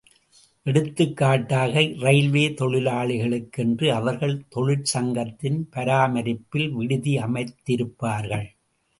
எடுத்துக்காட்டாக 0.65 1.81
இரயில்வே 1.81 2.45
தொழிலாளிகளுக்கென்று 2.61 3.87
அவர்கள் 3.91 4.33
தொழிற்சங்கத்தின் 4.55 5.59
பராமரிப்பில் 5.69 6.67
விடுதி 6.71 7.13
அமைத்திருப்பார்கள். 7.17 8.47